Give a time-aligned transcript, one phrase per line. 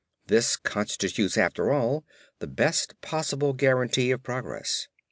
[0.25, 2.03] This constitutes after all
[2.39, 4.87] the best possible guarantee of progress.